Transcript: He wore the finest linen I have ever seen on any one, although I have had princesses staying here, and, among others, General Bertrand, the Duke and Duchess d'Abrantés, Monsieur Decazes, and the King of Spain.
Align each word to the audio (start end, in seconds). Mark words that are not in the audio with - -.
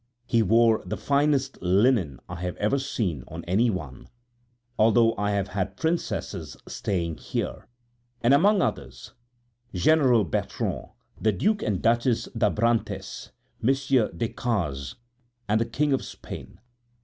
He 0.25 0.41
wore 0.41 0.81
the 0.83 0.97
finest 0.97 1.61
linen 1.61 2.19
I 2.27 2.41
have 2.41 2.55
ever 2.57 2.79
seen 2.79 3.23
on 3.27 3.45
any 3.45 3.69
one, 3.69 4.07
although 4.79 5.13
I 5.15 5.29
have 5.33 5.49
had 5.49 5.77
princesses 5.77 6.57
staying 6.67 7.17
here, 7.17 7.67
and, 8.23 8.33
among 8.33 8.63
others, 8.63 9.13
General 9.75 10.23
Bertrand, 10.23 10.87
the 11.21 11.31
Duke 11.31 11.61
and 11.61 11.83
Duchess 11.83 12.29
d'Abrantés, 12.35 13.29
Monsieur 13.61 14.09
Decazes, 14.11 14.95
and 15.47 15.61
the 15.61 15.65
King 15.65 15.93
of 15.93 16.03
Spain. 16.03 16.57